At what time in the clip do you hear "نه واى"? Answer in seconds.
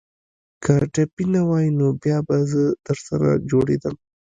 1.33-1.67